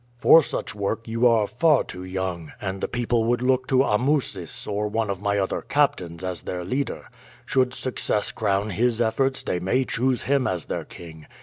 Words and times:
"For 0.17 0.41
such 0.41 0.73
work 0.73 1.07
you 1.07 1.27
are 1.27 1.45
far 1.45 1.83
too 1.83 2.03
young, 2.03 2.53
and 2.59 2.81
the 2.81 2.87
people 2.87 3.25
would 3.25 3.43
look 3.43 3.67
to 3.67 3.83
Amusis 3.83 4.65
or 4.65 4.87
one 4.87 5.11
of 5.11 5.21
my 5.21 5.37
other 5.37 5.61
captains 5.61 6.23
as 6.23 6.41
their 6.41 6.63
leader. 6.65 7.07
Should 7.45 7.75
success 7.75 8.31
crown 8.31 8.71
his 8.71 8.99
efforts 8.99 9.43
they 9.43 9.59
may 9.59 9.85
choose 9.85 10.23
him 10.23 10.47
as 10.47 10.65
their 10.65 10.85
king. 10.85 11.27